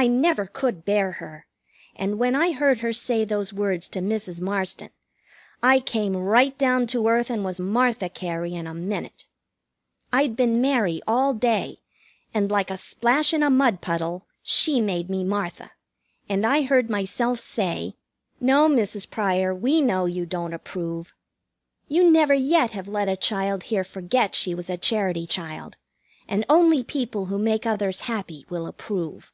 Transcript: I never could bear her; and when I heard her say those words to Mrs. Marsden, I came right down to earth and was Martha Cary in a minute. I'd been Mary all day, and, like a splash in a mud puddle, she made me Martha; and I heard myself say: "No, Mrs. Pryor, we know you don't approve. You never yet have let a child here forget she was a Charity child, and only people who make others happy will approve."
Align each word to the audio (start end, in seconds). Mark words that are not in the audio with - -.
I 0.00 0.06
never 0.06 0.46
could 0.46 0.84
bear 0.84 1.10
her; 1.10 1.48
and 1.96 2.20
when 2.20 2.36
I 2.36 2.52
heard 2.52 2.78
her 2.82 2.92
say 2.92 3.24
those 3.24 3.52
words 3.52 3.88
to 3.88 3.98
Mrs. 4.00 4.40
Marsden, 4.40 4.90
I 5.60 5.80
came 5.80 6.14
right 6.16 6.56
down 6.56 6.86
to 6.88 7.08
earth 7.08 7.30
and 7.30 7.44
was 7.44 7.58
Martha 7.58 8.08
Cary 8.08 8.54
in 8.54 8.68
a 8.68 8.74
minute. 8.74 9.26
I'd 10.12 10.36
been 10.36 10.60
Mary 10.60 11.02
all 11.08 11.34
day, 11.34 11.80
and, 12.32 12.48
like 12.48 12.70
a 12.70 12.76
splash 12.76 13.34
in 13.34 13.42
a 13.42 13.50
mud 13.50 13.80
puddle, 13.80 14.28
she 14.40 14.80
made 14.80 15.10
me 15.10 15.24
Martha; 15.24 15.72
and 16.28 16.46
I 16.46 16.62
heard 16.62 16.88
myself 16.88 17.40
say: 17.40 17.96
"No, 18.38 18.68
Mrs. 18.68 19.10
Pryor, 19.10 19.52
we 19.52 19.80
know 19.80 20.04
you 20.04 20.24
don't 20.26 20.54
approve. 20.54 21.12
You 21.88 22.08
never 22.08 22.34
yet 22.34 22.70
have 22.70 22.86
let 22.86 23.08
a 23.08 23.16
child 23.16 23.64
here 23.64 23.82
forget 23.82 24.36
she 24.36 24.54
was 24.54 24.70
a 24.70 24.76
Charity 24.76 25.26
child, 25.26 25.76
and 26.28 26.44
only 26.48 26.84
people 26.84 27.24
who 27.26 27.36
make 27.40 27.66
others 27.66 28.02
happy 28.02 28.46
will 28.48 28.68
approve." 28.68 29.32